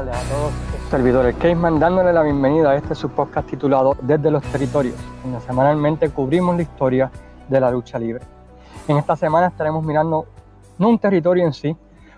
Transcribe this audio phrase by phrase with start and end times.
[0.00, 0.52] Tardes a todos.
[0.88, 6.08] Servidor Caseman dándole la bienvenida a este su podcast titulado Desde los Territorios, donde semanalmente
[6.08, 7.10] cubrimos la historia
[7.50, 8.24] de la lucha libre.
[8.88, 10.24] En esta semana estaremos mirando
[10.78, 11.76] no un territorio en sí,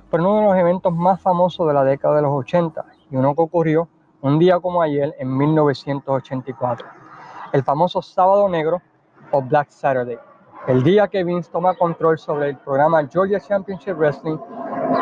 [0.08, 3.34] pero uno de los eventos más famosos de la década de los 80 y uno
[3.34, 3.88] que ocurrió
[4.20, 6.86] un día como ayer en 1984,
[7.52, 8.80] el famoso Sábado Negro
[9.32, 10.18] o Black Saturday,
[10.68, 14.38] el día que Vince toma control sobre el programa Georgia Championship Wrestling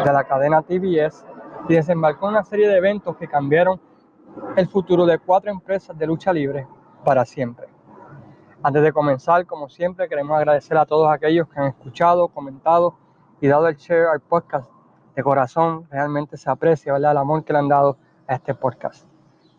[0.02, 1.26] de la cadena TBS
[1.70, 3.80] y desembarcó una serie de eventos que cambiaron
[4.56, 6.66] el futuro de cuatro empresas de lucha libre
[7.04, 7.68] para siempre.
[8.60, 12.96] Antes de comenzar, como siempre, queremos agradecer a todos aquellos que han escuchado, comentado
[13.40, 14.68] y dado el share al podcast.
[15.14, 17.96] De corazón, realmente se aprecia el amor que le han dado
[18.26, 19.06] a este podcast.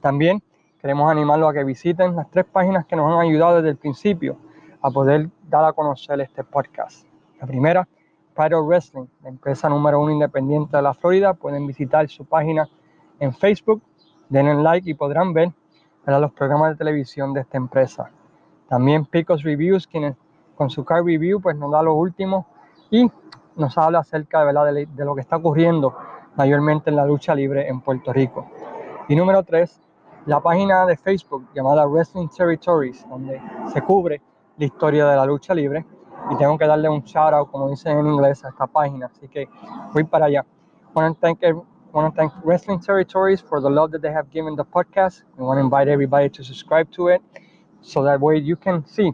[0.01, 0.43] También
[0.81, 4.35] queremos animarlos a que visiten las tres páginas que nos han ayudado desde el principio
[4.81, 7.07] a poder dar a conocer este podcast.
[7.39, 7.87] La primera
[8.41, 11.35] Pyro Wrestling, la empresa número uno independiente de la Florida.
[11.35, 12.67] Pueden visitar su página
[13.19, 13.83] en Facebook,
[14.29, 15.51] denle like y podrán ver
[16.07, 18.09] los programas de televisión de esta empresa.
[18.67, 20.15] También Picos Reviews, quienes
[20.55, 22.47] con su car review pues nos da lo último
[22.89, 23.11] y
[23.55, 25.95] nos habla acerca de, de lo que está ocurriendo
[26.35, 28.49] mayormente en la lucha libre en Puerto Rico.
[29.07, 29.79] Y número tres,
[30.25, 33.39] la página de Facebook llamada Wrestling Territories, donde
[33.71, 34.19] se cubre
[34.57, 35.85] la historia de la lucha libre
[36.31, 39.07] y tengo que darle un shout out, como dicen en inglés, a esta página.
[39.07, 39.49] Así que
[39.93, 40.45] voy para allá.
[40.93, 41.41] Want to thank,
[41.91, 45.23] want to thank Wrestling Territories for the love that they have given the podcast.
[45.37, 47.21] We want to invite everybody to subscribe to it
[47.81, 49.13] so that way you can see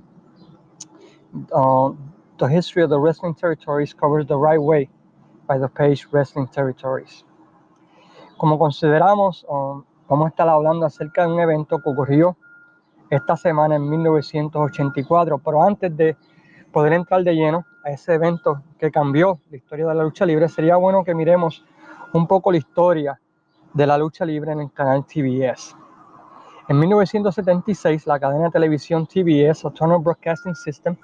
[1.54, 1.90] uh,
[2.38, 4.90] the history of the Wrestling Territories covered the right way
[5.48, 7.24] by the page Wrestling Territories.
[8.38, 12.38] Como consideramos, um, vamos a estar hablando acerca de un evento que ocurrió
[13.10, 16.16] esta semana en 1984, pero antes de
[16.78, 20.48] poder entrar de lleno a ese evento que cambió la historia de la lucha libre,
[20.48, 21.66] sería bueno que miremos
[22.14, 23.20] un poco la historia
[23.74, 25.76] de la lucha libre en el canal TBS.
[26.68, 30.96] En 1976, la cadena de televisión TBS, Turner Broadcasting System,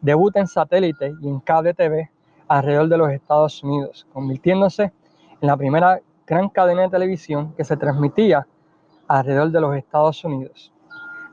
[0.00, 2.10] debuta en satélite y en cable TV
[2.48, 7.76] alrededor de los Estados Unidos, convirtiéndose en la primera gran cadena de televisión que se
[7.76, 8.46] transmitía
[9.06, 10.72] alrededor de los Estados Unidos.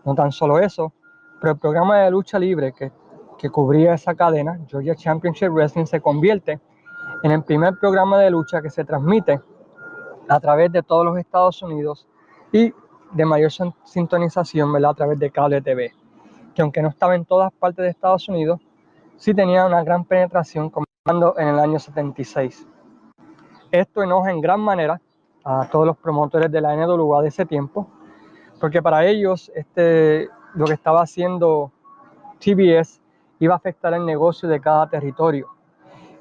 [0.04, 0.92] No tan solo eso,
[1.40, 2.92] pero el programa de lucha libre que
[3.38, 6.60] que cubría esa cadena, Georgia Championship Wrestling, se convierte
[7.24, 9.40] en el primer programa de lucha que se transmite
[10.28, 12.08] a través de todos los Estados Unidos
[12.52, 12.74] y
[13.12, 13.52] de mayor
[13.86, 15.94] sintonización a través de cable TV,
[16.54, 18.60] que aunque no estaba en todas partes de Estados Unidos,
[19.16, 22.68] sí tenía una gran penetración comenzando en el año 76.
[23.72, 25.02] Esto enoja en gran manera
[25.44, 27.88] a todos los promotores de la NWA de ese tiempo,
[28.60, 31.72] porque para ellos este, lo que estaba haciendo
[32.40, 33.02] TBS
[33.40, 35.48] iba a afectar el negocio de cada territorio.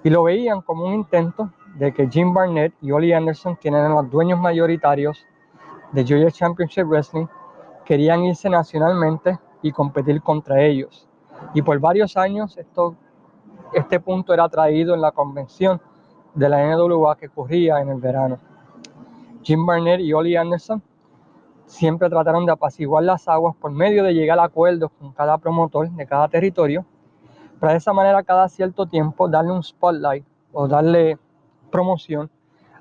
[0.04, 3.94] Y lo veían como un intento de que Jim Barnett y Ollie Anderson, quienes eran
[3.94, 5.24] los dueños mayoritarios
[5.92, 7.26] de Georgia Championship Wrestling,
[7.84, 11.08] querían irse nacionalmente y competir contra ellos.
[11.54, 12.96] Y por varios años esto,
[13.72, 15.80] este punto era traído en la convención
[16.34, 18.38] de la NWA que ocurría en el verano.
[19.42, 20.82] Jim Barnett y Ollie Anderson
[21.66, 25.90] siempre trataron de apaciguar las aguas por medio de llegar a acuerdos con cada promotor
[25.90, 26.84] de cada territorio
[27.58, 31.18] para de esa manera cada cierto tiempo darle un spotlight o darle
[31.70, 32.30] promoción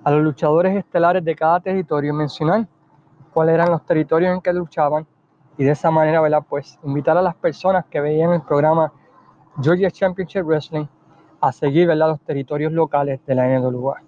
[0.03, 2.67] a los luchadores estelares de cada territorio, mencionar
[3.33, 5.07] cuáles eran los territorios en que luchaban
[5.57, 6.43] y de esa manera, ¿verdad?
[6.47, 8.91] Pues invitar a las personas que veían el programa
[9.61, 10.85] Georgia Championship Wrestling
[11.41, 12.09] a seguir, ¿verdad?
[12.09, 14.01] Los territorios locales de la NWA.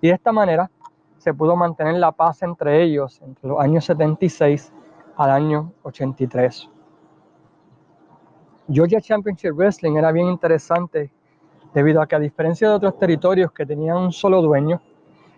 [0.00, 0.70] Y de esta manera
[1.18, 4.72] se pudo mantener la paz entre ellos entre los años 76
[5.16, 6.70] al año 83.
[8.72, 11.10] Georgia Championship Wrestling era bien interesante
[11.74, 14.80] debido a que a diferencia de otros territorios que tenían un solo dueño,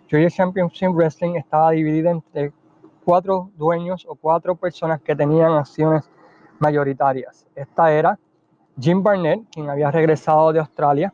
[0.07, 2.53] Georgia Championship Wrestling estaba dividida entre
[3.03, 6.07] cuatro dueños o cuatro personas que tenían acciones
[6.59, 7.47] mayoritarias.
[7.55, 8.19] Esta era
[8.79, 11.11] Jim Barnett, quien había regresado de Australia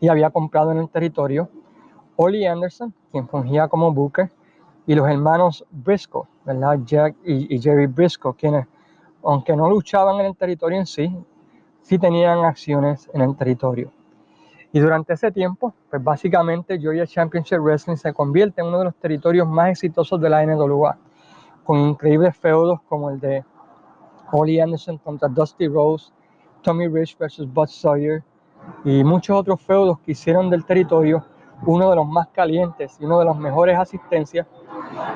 [0.00, 1.48] y había comprado en el territorio,
[2.14, 4.30] Ollie Anderson, quien fungía como Booker,
[4.86, 6.78] y los hermanos Briscoe, ¿verdad?
[6.84, 8.66] Jack y, Jerry Briscoe, quienes
[9.22, 11.14] aunque no luchaban en el territorio en sí,
[11.82, 13.92] sí tenían acciones en el territorio.
[14.72, 18.94] Y durante ese tiempo, pues básicamente Georgia Championship Wrestling se convierte en uno de los
[18.96, 20.96] territorios más exitosos de la NWA,
[21.64, 23.44] con increíbles feudos como el de
[24.30, 26.12] Holly Anderson contra Dusty Rose,
[26.62, 28.22] Tommy Rich versus Bud Sawyer
[28.84, 31.24] y muchos otros feudos que hicieron del territorio
[31.66, 34.46] uno de los más calientes y uno de los mejores asistencias,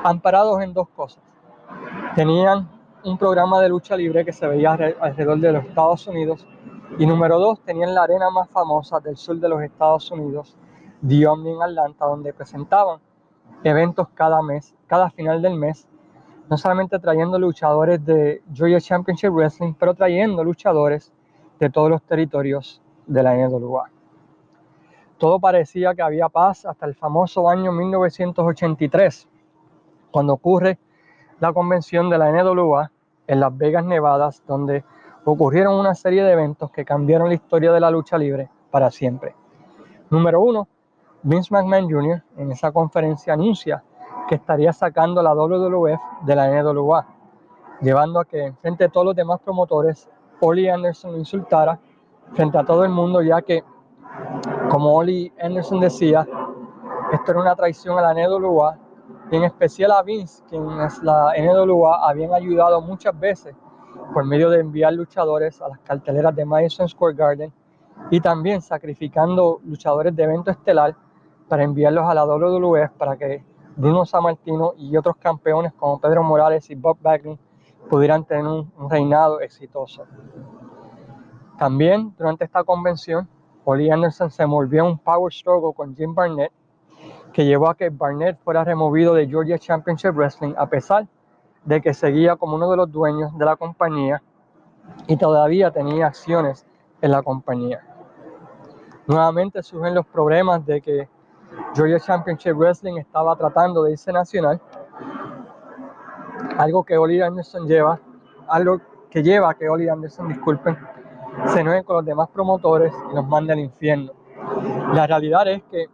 [0.03, 1.23] amparados en dos cosas.
[2.15, 2.69] Tenían
[3.05, 6.47] un programa de lucha libre que se veía alrededor de los Estados Unidos.
[6.97, 10.57] Y número dos, tenían la arena más famosa del sur de los Estados Unidos,
[11.07, 12.99] The en Atlanta, donde presentaban
[13.63, 15.87] eventos cada mes, cada final del mes,
[16.49, 21.13] no solamente trayendo luchadores de Georgia Championship Wrestling, pero trayendo luchadores
[21.59, 23.91] de todos los territorios de la NWA.
[25.19, 29.27] Todo parecía que había paz hasta el famoso año 1983,
[30.09, 30.79] cuando ocurre
[31.39, 32.91] la convención de la NWA
[33.27, 34.83] en Las Vegas, Nevada, donde
[35.23, 39.35] ocurrieron una serie de eventos que cambiaron la historia de la lucha libre para siempre.
[40.09, 40.67] Número uno,
[41.23, 42.23] Vince McMahon Jr.
[42.37, 43.83] en esa conferencia anuncia
[44.27, 47.05] que estaría sacando la WWF de la NWA,
[47.81, 50.09] llevando a que frente a todos los demás promotores,
[50.41, 51.79] Oli Anderson lo insultara
[52.33, 53.63] frente a todo el mundo, ya que,
[54.69, 56.27] como Oli Anderson decía,
[57.11, 58.77] esto era una traición a la NWA
[59.31, 63.55] en especial a Vince, quienes la NWA habían ayudado muchas veces
[64.13, 67.53] por medio de enviar luchadores a las carteleras de Madison Square Garden
[68.11, 70.95] y también sacrificando luchadores de evento estelar
[71.47, 73.43] para enviarlos a la WWF para que
[73.75, 77.39] Bruno Sammartino y otros campeones como Pedro Morales y Bob Backlund
[77.89, 80.05] pudieran tener un, reinado exitoso.
[81.57, 83.27] También durante esta convención,
[83.63, 86.51] Oli Anderson se volvió un power struggle con Jim Barnett,
[87.35, 91.05] que llevó a que Barnett fuera removido de Georgia Championship Wrestling a pesar
[91.65, 94.23] de que seguía como uno de los dueños de la compañía
[95.07, 96.65] y todavía tenía acciones
[97.01, 97.83] en la compañía.
[99.05, 101.09] Nuevamente surgen los problemas de que
[101.75, 104.61] Georgia Championship Wrestling estaba tratando de irse nacional,
[106.57, 107.99] algo que Oli Anderson lleva,
[108.47, 108.79] algo
[109.09, 110.77] que lleva a que Oli Anderson, disculpen,
[111.47, 114.13] se enoje con los demás promotores y los mande al infierno.
[114.93, 115.89] La realidad es que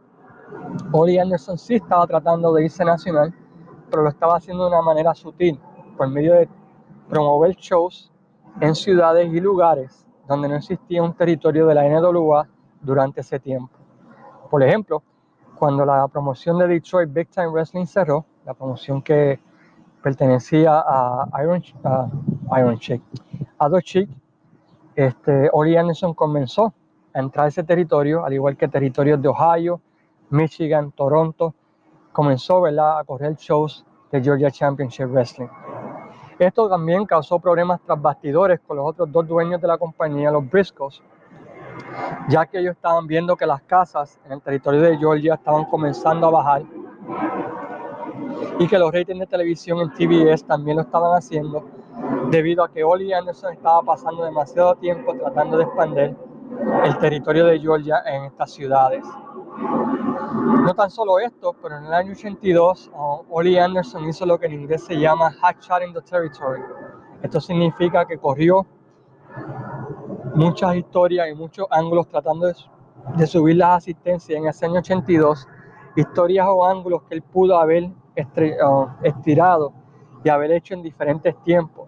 [0.92, 3.34] Oli Anderson sí estaba tratando de irse nacional,
[3.90, 5.60] pero lo estaba haciendo de una manera sutil,
[5.98, 6.50] por medio de
[7.10, 8.12] promover shows
[8.60, 12.48] en ciudades y lugares donde no existía un territorio de la NWA
[12.82, 13.74] durante ese tiempo.
[14.50, 15.04] Por ejemplo,
[15.58, 19.40] cuando la promoción de Detroit Big Time Wrestling cerró, la promoción que
[20.02, 23.02] pertenecía a Iron, a Iron Chick,
[23.60, 23.70] a
[24.96, 26.74] este, Oli Anderson comenzó
[27.14, 29.82] a entrar a ese territorio, al igual que territorios de Ohio,
[30.32, 31.54] Michigan, Toronto,
[32.14, 33.00] comenzó ¿verdad?
[33.00, 35.48] a correr shows de Georgia Championship Wrestling.
[36.40, 40.50] Esto también causó problemas tras bastidores con los otros dos dueños de la compañía, los
[40.50, 41.02] Briscoes,
[42.30, 46.28] ya que ellos estaban viendo que las casas en el territorio de Georgia estaban comenzando
[46.28, 46.64] a bajar
[48.58, 51.66] y que los ratings de televisión en TBS también lo estaban haciendo
[52.30, 56.16] debido a que Oli Anderson estaba pasando demasiado tiempo tratando de expandir
[56.86, 59.06] el territorio de Georgia en estas ciudades.
[60.42, 64.48] No tan solo esto, pero en el año 82, uh, Oli Anderson hizo lo que
[64.48, 65.32] en inglés se llama
[65.86, 66.62] in the territory.
[67.22, 68.66] Esto significa que corrió
[70.34, 75.48] muchas historias y muchos ángulos tratando de, subir las asistencias en ese año 82,
[75.96, 79.74] historias o ángulos que él pudo haber uh, estirado
[80.24, 81.88] y haber hecho en diferentes tiempos,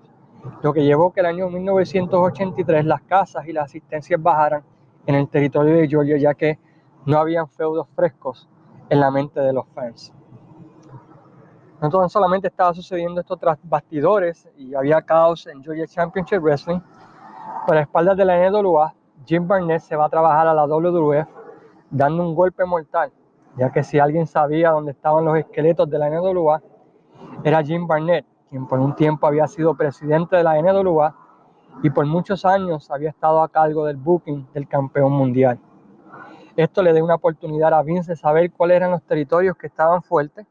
[0.61, 4.63] lo que llevó que el año 1983 las casas y las asistencias bajaran
[5.07, 6.59] en el territorio de Georgia, ya que
[7.05, 8.49] no habían feudos frescos
[8.89, 10.13] en la mente de los fans.
[11.81, 16.79] No solamente estaba sucediendo esto tras bastidores y había caos en Georgia Championship Wrestling,
[17.65, 18.93] por la espalda de la NWA,
[19.25, 21.27] Jim Barnett se va a trabajar a la WWF
[21.89, 23.11] dando un golpe mortal,
[23.57, 26.61] ya que si alguien sabía dónde estaban los esqueletos de la NWA,
[27.43, 31.15] era Jim Barnett, quien por un tiempo había sido presidente de la NWA
[31.83, 35.59] y por muchos años había estado a cargo del booking del campeón mundial.
[36.55, 40.03] Esto le dio una oportunidad a Vince de saber cuáles eran los territorios que estaban
[40.03, 40.45] fuertes,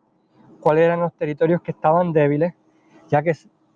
[0.61, 2.55] cuáles eran los territorios que estaban débiles,
[3.09, 3.33] ya que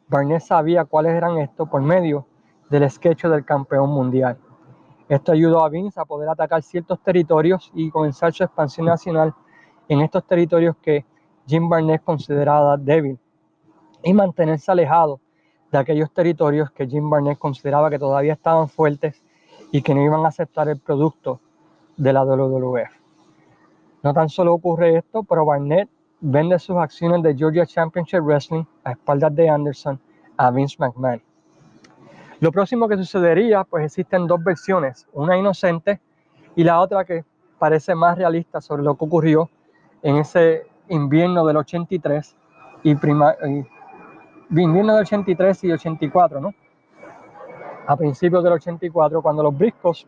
[0.09, 2.27] Barnett sabía cuáles eran estos por medio
[2.69, 4.39] del sketch del campeón mundial.
[5.09, 9.33] Esto ayudó a Vince a poder atacar ciertos territorios y comenzar su expansión nacional
[9.89, 11.05] en estos territorios que
[11.47, 13.21] Jim Barnett consideraba débil
[14.03, 15.21] y mantenerse alejado
[15.71, 19.23] de aquellos territorios que Jim Barnett consideraba que todavía estaban fuertes
[19.71, 21.41] y que no iban a aceptar el producto
[21.97, 22.91] de la WWF.
[24.03, 25.89] No tan solo ocurre esto, pero Barnett
[26.21, 30.01] vende sus acciones de Georgia Championship Wrestling a espaldas de Anderson
[30.37, 31.23] a Vince McMahon.
[32.41, 36.01] Lo próximo que sucedería, pues existen dos versiones, una inocente
[36.55, 37.25] y la otra que
[37.59, 39.49] parece más realista sobre lo que ocurrió
[40.03, 42.37] en ese invierno del 83
[42.83, 43.35] y, prima,
[44.51, 46.55] invierno del 83 y 84, ¿no?
[47.87, 50.07] A principios del 84, cuando los briscos,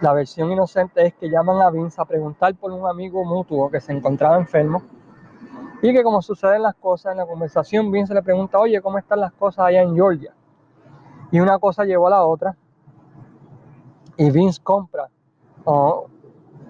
[0.00, 3.80] la versión inocente es que llaman a Vince a preguntar por un amigo mutuo que
[3.80, 4.82] se encontraba enfermo
[5.82, 9.20] y que como suceden las cosas en la conversación, Vince le pregunta, oye, ¿cómo están
[9.20, 10.34] las cosas allá en Georgia?
[11.30, 12.56] Y una cosa llevó a la otra.
[14.16, 15.08] Y Vince compra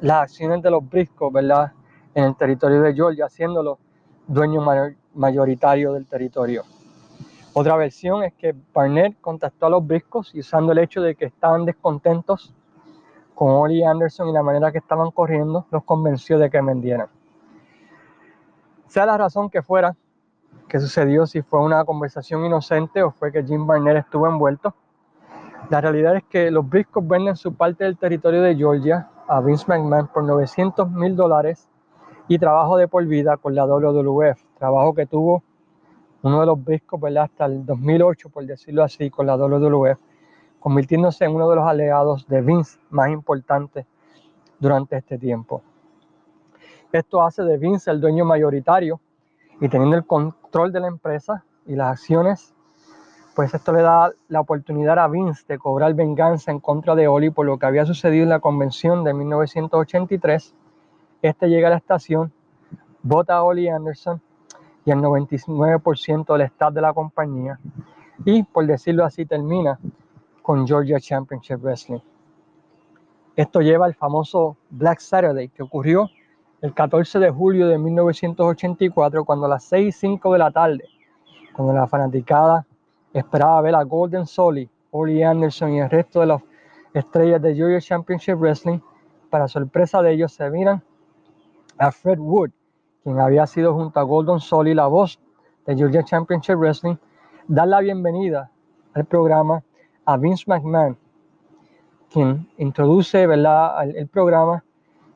[0.01, 1.73] las acciones de los briscos, ¿verdad?
[2.15, 3.79] en el territorio de Georgia, haciéndolo
[4.27, 4.61] dueño
[5.15, 6.65] mayoritario del territorio.
[7.53, 11.65] Otra versión es que Barnett contactó a los briscos usando el hecho de que estaban
[11.65, 12.53] descontentos
[13.39, 17.07] con Oli Anderson y la manera que estaban corriendo, los convenció de que vendieran.
[18.89, 19.95] Sea la razón que fuera
[20.69, 24.75] que sucedió, si fue una conversación inocente o fue que Jim Barnett estuvo envuelto,
[25.71, 29.67] la realidad es que los briscos venden su parte del territorio de Georgia a Vince
[29.69, 31.69] McMahon por 900 mil dólares
[32.27, 35.45] y trabajo de por vida con la WWF, trabajo que tuvo
[36.23, 40.01] uno de los briscos hasta el 2008, por decirlo así, con la WWF,
[40.61, 43.87] convirtiéndose en uno de los aliados de Vince más importantes
[44.59, 45.63] durante este tiempo.
[46.93, 49.01] Esto hace de Vince el dueño mayoritario
[49.61, 52.55] y teniendo el control de la empresa y las acciones,
[53.35, 57.31] pues esto le da la oportunidad a Vince de cobrar venganza en contra de Oli
[57.31, 60.55] por lo que había sucedido en la convención de 1983.
[61.23, 62.33] Este llega a la estación,
[63.03, 64.21] vota a Oli Anderson
[64.85, 67.61] y el 99% del staff de la compañía
[68.25, 69.79] y, por decirlo así, termina
[70.49, 72.01] con Georgia Championship Wrestling.
[73.37, 76.09] Esto lleva al famoso Black Saturday que ocurrió
[76.63, 80.85] el 14 de julio de 1984, cuando a las 6 y 5 de la tarde,
[81.55, 82.65] cuando la fanaticada
[83.13, 86.43] esperaba ver a Golden Solly, Oli Anderson y el resto de las
[86.95, 88.79] estrellas de Georgia Championship Wrestling,
[89.29, 90.83] para sorpresa de ellos se miran
[91.77, 92.53] a Fred Wood,
[93.03, 95.21] quien había sido junto a Golden Solly la voz
[95.67, 96.97] de Georgia Championship Wrestling,
[97.49, 98.51] dar la bienvenida
[98.95, 99.63] al programa
[100.09, 100.97] a Vince McMahon,
[102.11, 103.85] quien introduce ¿verdad?
[103.95, 104.65] el programa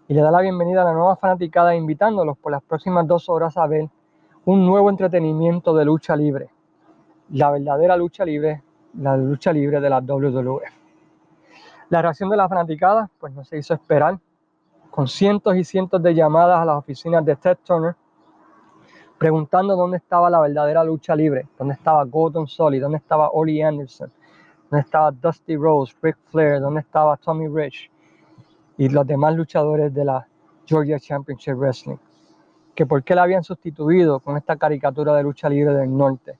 [0.06, 3.56] y le da la bienvenida a la nueva fanaticada invitándolos por las próximas dos horas
[3.56, 3.88] a ver
[4.44, 6.50] un nuevo entretenimiento de lucha libre,
[7.30, 8.62] la verdadera lucha libre,
[8.98, 10.60] la lucha libre de la WWF.
[11.88, 14.18] La reacción de la fanaticada pues no se hizo esperar,
[14.90, 17.96] con cientos y cientos de llamadas a las oficinas de Ted Turner
[19.16, 24.12] preguntando dónde estaba la verdadera lucha libre, dónde estaba Gordon Solly, dónde estaba Oli Anderson,
[24.72, 27.90] dónde estaba Dusty Rose, Ric Flair, dónde estaba Tommy Rich,
[28.78, 30.26] y los demás luchadores de la
[30.64, 31.98] Georgia Championship Wrestling,
[32.74, 36.38] que por qué la habían sustituido con esta caricatura de lucha libre del norte.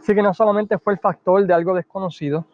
[0.00, 2.46] Así que no solamente fue el factor de algo desconocido,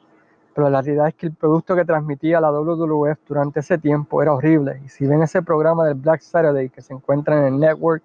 [0.53, 4.35] pero la realidad es que el producto que transmitía la WWF durante ese tiempo era
[4.35, 4.81] horrible.
[4.85, 8.03] Y si ven ese programa del Black Saturday que se encuentra en el network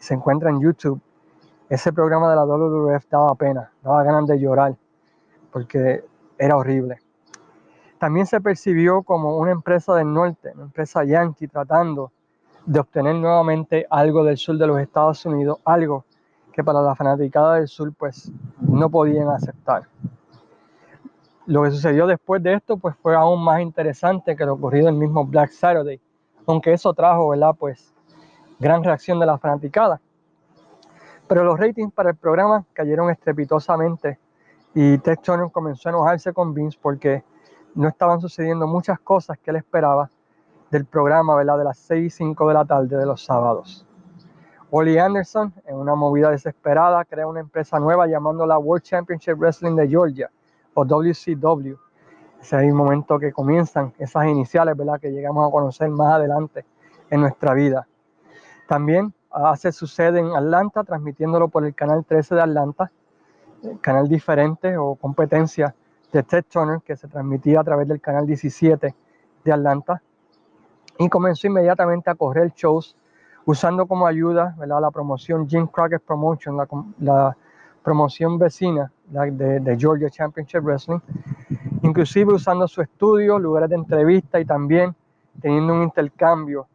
[0.00, 1.00] y se encuentra en YouTube,
[1.68, 4.74] ese programa de la WWF daba pena, daba ganas de llorar,
[5.52, 6.02] porque
[6.42, 6.98] era horrible.
[7.98, 12.10] También se percibió como una empresa del norte, una empresa yankee tratando
[12.66, 16.04] de obtener nuevamente algo del sur de los Estados Unidos, algo
[16.52, 19.84] que para la fanaticada del sur pues no podían aceptar.
[21.46, 24.96] Lo que sucedió después de esto pues fue aún más interesante que lo ocurrido el
[24.96, 26.00] mismo Black Saturday,
[26.48, 27.54] aunque eso trajo, ¿verdad?
[27.56, 27.94] Pues
[28.58, 30.00] gran reacción de la fanaticada.
[31.28, 34.18] Pero los ratings para el programa cayeron estrepitosamente
[34.74, 37.22] y Ted Turner comenzó a enojarse con Vince porque
[37.74, 40.10] no estaban sucediendo muchas cosas que él esperaba
[40.70, 41.58] del programa ¿verdad?
[41.58, 43.86] de las 6 y 5 de la tarde de los sábados.
[44.70, 49.86] Oli Anderson, en una movida desesperada, crea una empresa nueva llamándola World Championship Wrestling de
[49.86, 50.30] Georgia
[50.72, 51.76] o WCW.
[52.40, 54.98] Ese es el momento que comienzan esas iniciales ¿verdad?
[54.98, 56.64] que llegamos a conocer más adelante
[57.10, 57.86] en nuestra vida.
[58.66, 62.90] También hace su sede en Atlanta, transmitiéndolo por el canal 13 de Atlanta,
[63.80, 65.74] canal diferente o competencia
[66.12, 68.94] de Ted Turner, que se transmitía a través del canal 17
[69.44, 70.02] de Atlanta,
[70.98, 72.96] y comenzó inmediatamente a correr shows
[73.44, 76.56] usando como ayuda la promoción Jim Crockett Promotion,
[77.00, 77.36] la,
[77.82, 81.00] promoción vecina de, de, Georgia Championship Wrestling,
[81.82, 84.94] inclusive usando su estudio, lugares de entrevista y también
[85.40, 86.68] teniendo un intercambio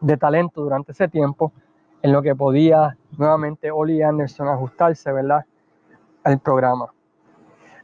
[0.00, 1.52] de talento durante ese tiempo
[2.02, 5.44] en lo que podía nuevamente Oli Anderson ajustarse ¿verdad?
[6.24, 6.86] al programa.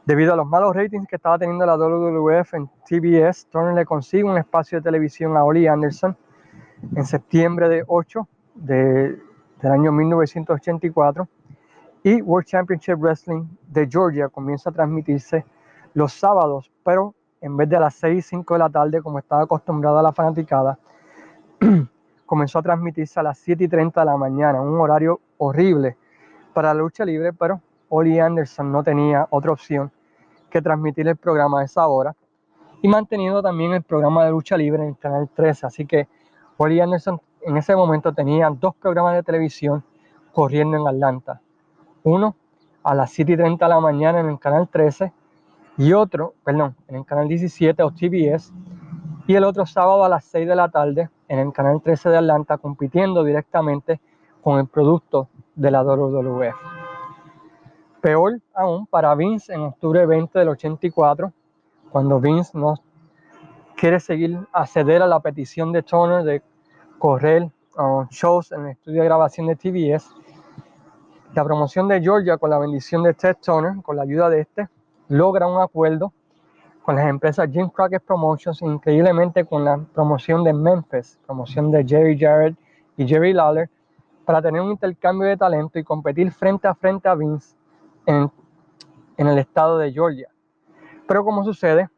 [0.05, 4.23] Debido a los malos ratings que estaba teniendo la WWF en TBS, Turner le consigue
[4.23, 6.15] un espacio de televisión a Oli Anderson
[6.95, 9.21] en septiembre de 8 del
[9.63, 11.27] año 1984
[12.03, 15.45] y World Championship Wrestling de Georgia comienza a transmitirse
[15.93, 19.19] los sábados, pero en vez de a las 6 y 5 de la tarde como
[19.19, 20.79] estaba acostumbrada la fanaticada,
[22.27, 25.97] comenzó a transmitirse a las 7 y 30 de la mañana, un horario horrible
[26.53, 29.91] para la lucha libre, pero Oli Anderson no tenía otra opción
[30.49, 32.15] que transmitir el programa a esa hora
[32.81, 35.65] y manteniendo también el programa de lucha libre en el canal 13.
[35.65, 36.07] Así que
[36.59, 39.83] Wally Anderson en ese momento tenía dos programas de televisión
[40.33, 41.41] corriendo en Atlanta.
[42.03, 42.35] Uno
[42.83, 45.11] a las 7 y 30 de la mañana en el canal 13
[45.77, 48.51] y otro, perdón, en el canal 17 o TBS
[49.27, 52.17] y el otro sábado a las 6 de la tarde en el canal 13 de
[52.17, 53.99] Atlanta, compitiendo directamente
[54.41, 56.55] con el producto de la WWF.
[57.99, 61.33] Peor aún para Vince en octubre 20 del 84,
[61.91, 62.75] cuando Vince no
[63.75, 66.41] quiere seguir acceder a la petición de Turner de
[66.97, 67.51] correr
[68.09, 70.09] shows en el estudio de grabación de TBS.
[71.33, 74.69] La promoción de Georgia con la bendición de Ted Turner, con la ayuda de este,
[75.09, 76.13] logra un acuerdo
[76.87, 82.17] con las empresas Jim Crockett Promotions, increíblemente con la promoción de Memphis, promoción de Jerry
[82.17, 82.55] Jarrett
[82.95, 83.69] y Jerry Lawler,
[84.23, 87.57] para tener un intercambio de talento y competir frente a frente a Vince
[88.05, 88.31] en,
[89.17, 90.29] el estado de Georgia.
[91.05, 91.89] Pero como sucede,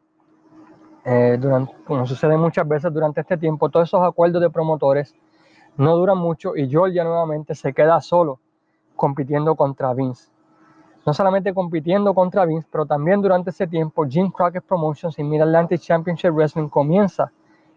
[1.04, 1.38] eh,
[1.86, 5.14] como sucede muchas veces durante este tiempo, todos esos acuerdos de promotores
[5.76, 8.40] no duran mucho y Georgia nuevamente se queda solo
[8.96, 10.32] compitiendo contra Vince
[11.06, 15.40] no solamente compitiendo contra Vince, pero también durante ese tiempo Jim Crockett Promotions y Mid
[15.40, 17.32] Atlantic Championship Wrestling comienza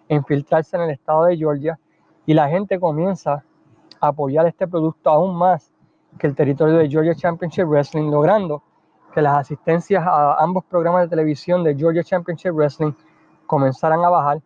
[0.09, 1.79] a infiltrarse en el estado de Georgia
[2.25, 3.43] y la gente comienza
[3.99, 5.71] a apoyar este producto aún más
[6.19, 8.61] que el territorio de Georgia Championship Wrestling, logrando
[9.13, 12.93] que las asistencias a ambos programas de televisión de Georgia Championship Wrestling
[13.47, 14.41] comenzaran a bajar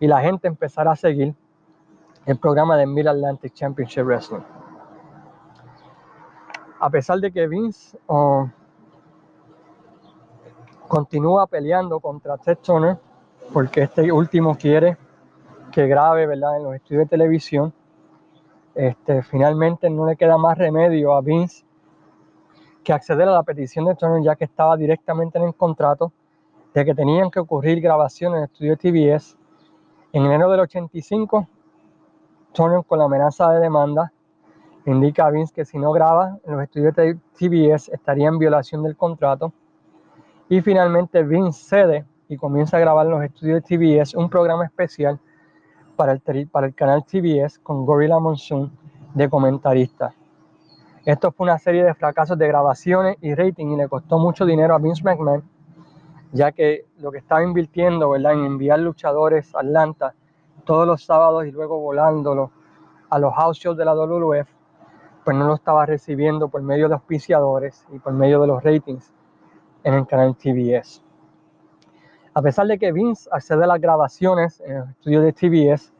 [0.00, 1.34] y la gente empezara a seguir
[2.26, 4.57] el programa de Mid Atlantic Championship Wrestling
[6.80, 8.48] a pesar de que Vince oh,
[10.86, 12.98] continúa peleando contra Ted Turner,
[13.52, 14.96] porque este último quiere
[15.72, 16.56] que grabe ¿verdad?
[16.56, 17.72] en los estudios de televisión,
[18.74, 21.64] este, finalmente no le queda más remedio a Vince
[22.84, 26.12] que acceder a la petición de Turner, ya que estaba directamente en el contrato
[26.72, 29.36] de que tenían que ocurrir grabaciones en el estudio TBS.
[30.12, 31.46] En enero del 85,
[32.52, 34.12] Turner con la amenaza de demanda
[34.86, 38.82] indica a Vince que si no graba en los estudios de TBS estaría en violación
[38.82, 39.52] del contrato.
[40.48, 44.64] Y finalmente Vince cede y comienza a grabar en los estudios de TBS un programa
[44.64, 45.18] especial
[45.96, 48.70] para el, para el canal TBS con Gorilla Monsoon
[49.14, 50.14] de comentarista.
[51.04, 54.74] Esto fue una serie de fracasos de grabaciones y rating y le costó mucho dinero
[54.74, 55.42] a Vince McMahon,
[56.32, 58.34] ya que lo que estaba invirtiendo ¿verdad?
[58.34, 60.14] en enviar luchadores a Atlanta
[60.64, 62.50] todos los sábados y luego volándolo
[63.08, 64.57] a los house shows de la WWF
[65.28, 69.12] pues no lo estaba recibiendo por medio de auspiciadores y por medio de los ratings
[69.84, 71.02] en el canal TBS.
[72.32, 75.92] A pesar de que Vince accede a las grabaciones en el estudio de TBS,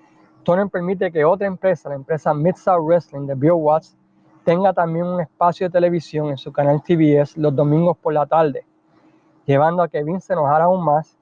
[0.45, 3.99] Tony permite que otra empresa, la empresa Mid-South Wrestling de Bill Watts,
[4.45, 8.65] tenga también un espacio de televisión en su canal TBS los domingos por la tarde,
[9.45, 11.19] llevando a que Vince se enojara aún más,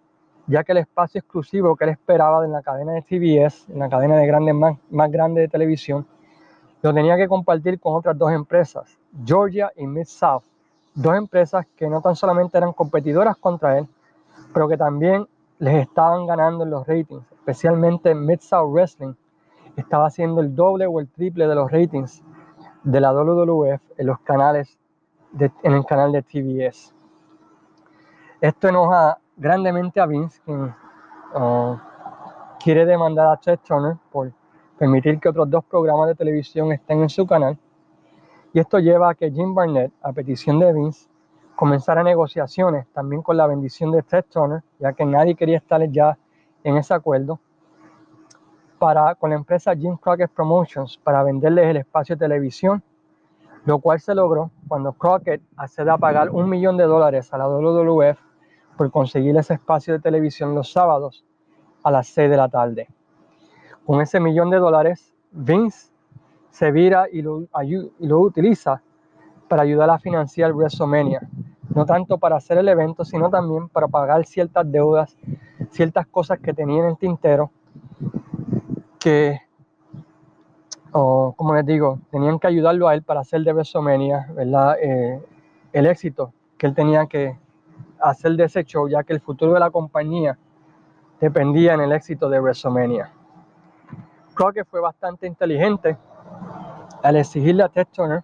[0.47, 3.89] ya que el espacio exclusivo que él esperaba en la cadena de TBS, en la
[3.89, 6.07] cadena de grandes más, más grande de televisión,
[6.83, 10.43] lo tenía que compartir con otras dos empresas, Georgia y Mid-South,
[10.95, 13.87] dos empresas que no tan solamente eran competidoras contra él,
[14.53, 15.27] pero que también
[15.59, 19.15] les estaban ganando en los ratings, especialmente Mid-South Wrestling
[19.77, 22.23] estaba haciendo el doble o el triple de los ratings
[22.83, 24.79] de la WWF en los canales,
[25.39, 26.95] en el canal de TBS.
[28.41, 30.75] Esto enoja grandemente a Vince, quien
[31.35, 31.77] uh,
[32.63, 34.33] quiere demandar a Chet Turner por
[34.79, 37.59] permitir que otros dos programas de televisión estén en su canal.
[38.53, 41.09] Y esto lleva a que Jim Barnett, a petición de Vince,
[41.55, 46.19] comenzara negociaciones también con la bendición de Ted Turner, ya que nadie quería estar ya
[46.63, 47.41] en ese acuerdo,
[48.79, 52.83] para, con la empresa Jim Crockett Promotions para venderles el espacio de televisión,
[53.65, 57.49] lo cual se logró cuando Crockett accede a pagar un millón de dólares a la
[57.49, 58.19] WWF
[58.77, 61.25] por conseguir ese espacio de televisión los sábados
[61.83, 62.89] a las 6 de la tarde.
[63.87, 65.91] Con ese millón de dólares, Vince
[66.51, 68.83] se vira y lo, utiliza
[69.49, 71.21] para ayudar a financiar WrestleMania.
[71.75, 75.17] No tanto para hacer el evento, sino también para pagar ciertas deudas,
[75.71, 77.51] ciertas cosas que tenía en el tintero,
[78.99, 79.41] que,
[80.91, 84.79] como les digo, tenían que ayudarlo a él para hacer de WrestleMania, ¿verdad?
[84.81, 85.23] Eh,
[85.73, 87.39] el éxito que él tenía que
[88.01, 90.39] hacer de ese show, ya que el futuro de la compañía
[91.21, 93.13] dependía en el éxito de WrestleMania.
[94.37, 95.97] Crockett fue bastante inteligente
[97.03, 98.23] al exigirle a Ted Turner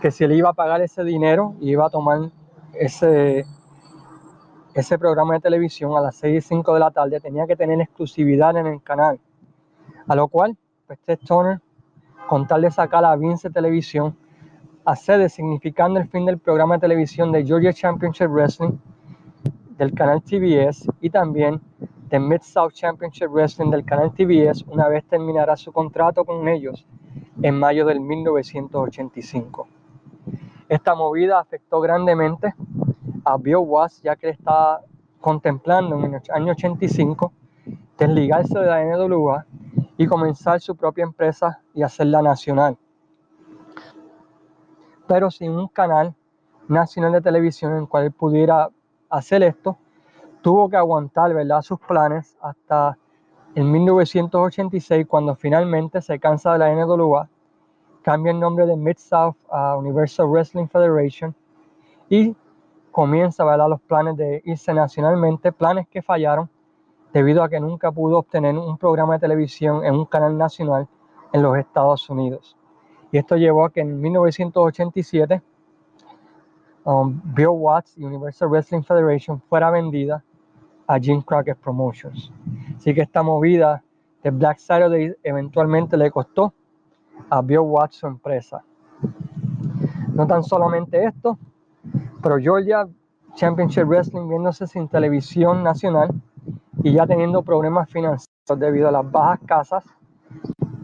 [0.00, 2.30] que si él iba a pagar ese dinero y iba a tomar
[2.74, 3.44] ese,
[4.74, 7.80] ese programa de televisión a las 6 y 5 de la tarde, tenía que tener
[7.80, 9.18] exclusividad en el canal.
[10.06, 11.60] A lo cual, pues Ted Turner,
[12.28, 14.16] con tal de sacar a Vince Televisión,
[14.84, 18.78] accede significando el fin del programa de televisión de Georgia Championship Wrestling
[19.76, 21.60] del canal TBS y también
[22.12, 26.84] de Mid-South Championship Wrestling del canal TBS una vez terminará su contrato con ellos
[27.40, 29.66] en mayo del 1985.
[30.68, 32.54] Esta movida afectó grandemente
[33.24, 34.82] a Bill Watts ya que estaba
[35.22, 37.32] contemplando en el año 85
[37.96, 39.46] que es ligarse de la NWA
[39.96, 42.76] y comenzar su propia empresa y hacerla nacional.
[45.06, 46.14] Pero sin un canal
[46.68, 48.68] nacional de televisión en el cual pudiera
[49.08, 49.78] hacer esto,
[50.42, 51.62] tuvo que aguantar ¿verdad?
[51.62, 52.98] sus planes hasta
[53.54, 57.28] en 1986 cuando finalmente se cansa de la NWA,
[58.02, 61.34] cambia el nombre de Mid-South a Universal Wrestling Federation
[62.08, 62.34] y
[62.90, 63.68] comienza ¿verdad?
[63.68, 66.48] los planes de irse nacionalmente, planes que fallaron
[67.12, 70.88] debido a que nunca pudo obtener un programa de televisión en un canal nacional
[71.32, 72.56] en los Estados Unidos.
[73.10, 75.42] Y esto llevó a que en 1987
[76.84, 80.24] um, Bill Watts y Universal Wrestling Federation fuera vendida
[80.86, 82.32] a Jim Crockett Promotions.
[82.76, 83.82] Así que esta movida
[84.22, 86.52] de Black Saturday eventualmente le costó
[87.30, 88.62] a Bill Watts su empresa.
[90.08, 91.38] No tan solamente esto,
[92.22, 92.86] pero Georgia
[93.34, 96.10] Championship Wrestling viéndose sin televisión nacional
[96.82, 99.84] y ya teniendo problemas financieros debido a las bajas casas,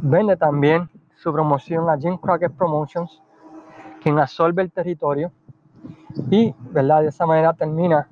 [0.01, 3.23] vende también su promoción a Jim Crockett Promotions,
[4.01, 5.33] quien absorbe el territorio
[6.31, 7.03] y ¿verdad?
[7.03, 8.09] de esa manera termina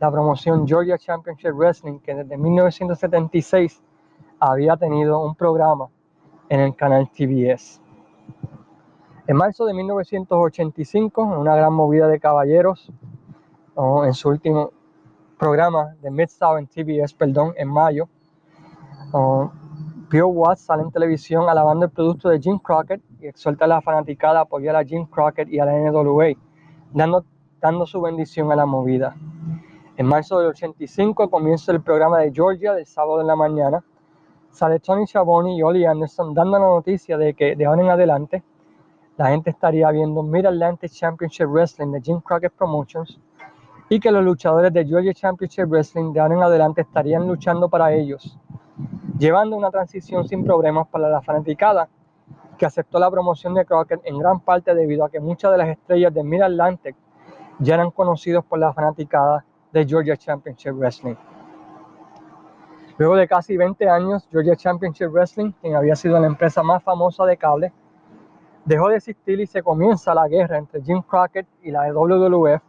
[0.00, 3.82] la promoción Georgia Championship Wrestling, que desde 1976
[4.38, 5.88] había tenido un programa
[6.48, 7.82] en el canal TBS.
[9.26, 12.90] En marzo de 1985, en una gran movida de caballeros,
[14.04, 14.72] en su último
[15.38, 18.08] programa de Mid-South en TBS, perdón, en mayo,
[20.10, 23.82] Bill Watts sale en televisión alabando el producto de Jim Crockett y exhorta a la
[23.82, 26.32] fanaticada a apoyar a Jim Crockett y a la NWA,
[26.92, 27.24] dando,
[27.60, 29.14] dando su bendición a la movida.
[30.00, 33.84] En marzo del 85 comienza el programa de Georgia del sábado en la mañana.
[34.50, 38.42] Sale Tony Schiavone y Ollie Anderson dando la noticia de que de ahora en adelante
[39.18, 43.20] la gente estaría viendo Mid-Atlantic Championship Wrestling de Jim Crockett Promotions
[43.90, 47.92] y que los luchadores de Georgia Championship Wrestling de ahora en adelante estarían luchando para
[47.92, 48.38] ellos
[49.18, 51.90] llevando una transición sin problemas para la fanaticada,
[52.56, 55.68] que aceptó la promoción de Crockett en gran parte debido a que muchas de las
[55.68, 56.96] estrellas de Mid Atlantic
[57.58, 61.16] ya eran conocidos por la fanaticada de Georgia Championship Wrestling.
[62.98, 67.24] Luego de casi 20 años, Georgia Championship Wrestling, quien había sido la empresa más famosa
[67.24, 67.72] de cable,
[68.64, 72.62] dejó de existir y se comienza la guerra entre Jim Crockett y la WWF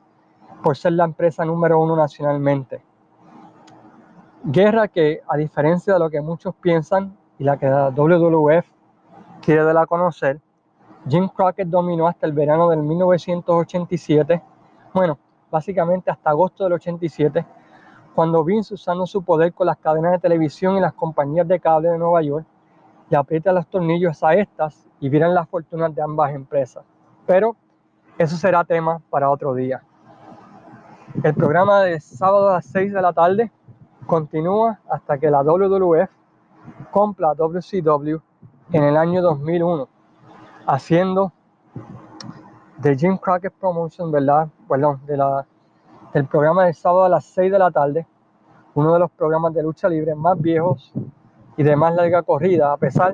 [0.63, 2.81] por ser la empresa número uno nacionalmente.
[4.43, 8.65] Guerra que, a diferencia de lo que muchos piensan y la que la WWF
[9.41, 10.39] quiere dar a conocer,
[11.07, 14.41] Jim Crockett dominó hasta el verano del 1987,
[14.93, 15.17] bueno,
[15.51, 17.45] básicamente hasta agosto del 87,
[18.15, 21.89] cuando Vince usando su poder con las cadenas de televisión y las compañías de cable
[21.89, 22.45] de Nueva York,
[23.09, 26.83] le aprieta los tornillos a estas y vieran las fortunas de ambas empresas.
[27.25, 27.55] Pero
[28.17, 29.83] eso será tema para otro día.
[31.23, 33.51] El programa de sábado a las 6 de la tarde
[34.07, 36.09] continúa hasta que la WWF
[36.89, 38.17] compra WCW
[38.71, 39.89] en el año 2001,
[40.65, 41.33] haciendo
[42.81, 44.47] de Jim Crockett Promotion, ¿verdad?
[44.67, 45.45] Perdón, de la,
[46.13, 48.07] del programa de sábado a las 6 de la tarde,
[48.73, 50.91] uno de los programas de lucha libre más viejos
[51.57, 53.13] y de más larga corrida, a pesar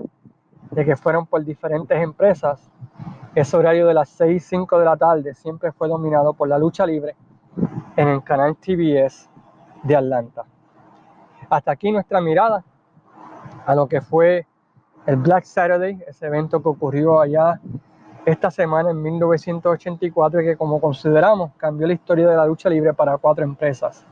[0.72, 2.72] de que fueron por diferentes empresas.
[3.36, 6.58] Ese horario de las 6 y 5 de la tarde siempre fue dominado por la
[6.58, 7.16] lucha libre
[7.98, 9.30] en el canal TBS
[9.84, 10.46] de Atlanta.
[11.50, 12.64] Hasta aquí nuestra mirada
[13.66, 14.48] a lo que fue
[15.06, 17.60] el Black Saturday, ese evento que ocurrió allá
[18.28, 22.94] esta semana en 1984 y que como consideramos cambió la historia de la lucha libre
[22.94, 24.06] para cuatro empresas.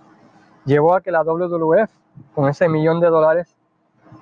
[0.64, 1.92] Llevó a que la WWF,
[2.34, 3.58] con ese millón de dólares,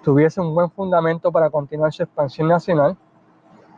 [0.04, 2.98] tuviese un buen fundamento para continuar su expansión nacional.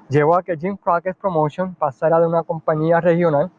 [0.08, 3.52] Llevó a que Jim Crockett Promotion pasara de una compañía regional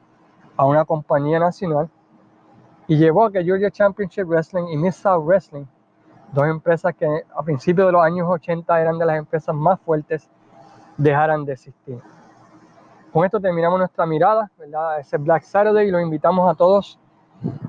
[0.56, 1.90] a una compañía nacional
[2.86, 5.66] y llevó a que Georgia Championship Wrestling y Miss South Wrestling,
[6.32, 10.26] dos empresas que a principios de los años 80 eran de las empresas más fuertes,
[10.96, 12.00] dejaran de existir.
[13.16, 15.00] Con esto terminamos nuestra mirada, ¿verdad?
[15.00, 16.98] Ese Black Saturday y los invitamos a todos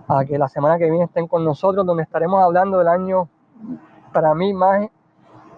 [0.10, 3.30] a que la semana que viene estén con nosotros, donde estaremos hablando del año
[4.12, 4.90] para mí más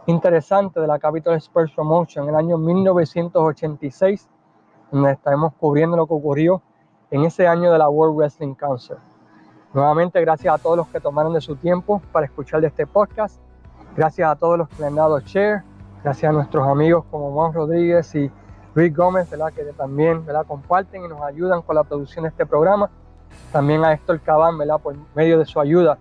[0.06, 4.30] interesante de la Capital Sports Promotion, el año 1986,
[4.92, 6.62] donde estaremos cubriendo lo que ocurrió
[7.10, 8.98] en ese año de la World Wrestling Council.
[9.74, 13.42] Nuevamente, gracias a todos los que tomaron de su tiempo para escuchar de este podcast.
[13.96, 15.64] Gracias a todos los que le han dado share.
[16.04, 18.32] Gracias a nuestros amigos como Juan Rodríguez y
[18.76, 19.52] Luis Gómez, ¿verdad?
[19.52, 20.46] que también ¿verdad?
[20.48, 22.90] comparten y nos ayudan con la producción de este programa.
[23.52, 24.80] También a Héctor Cabán, ¿verdad?
[24.80, 25.98] por medio de su ayuda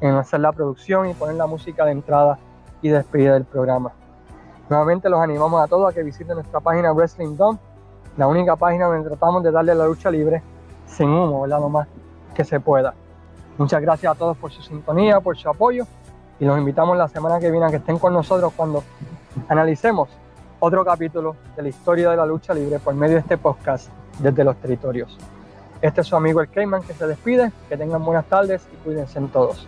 [0.00, 2.38] en hacer la producción y poner la música de entrada
[2.82, 3.92] y despedida del programa.
[4.68, 7.58] Nuevamente los animamos a todos a que visiten nuestra página Wrestling Dome,
[8.16, 10.42] la única página donde tratamos de darle la lucha libre
[10.86, 11.60] sin humo, ¿verdad?
[11.60, 11.88] lo más
[12.34, 12.94] que se pueda.
[13.58, 15.86] Muchas gracias a todos por su sintonía, por su apoyo
[16.40, 18.82] y los invitamos la semana que viene a que estén con nosotros cuando
[19.48, 20.08] analicemos
[20.64, 23.88] otro capítulo de la historia de la lucha libre por medio de este podcast
[24.20, 25.18] desde los territorios.
[25.80, 29.18] Este es su amigo el Cayman que se despide, que tengan buenas tardes y cuídense
[29.18, 29.66] en todos.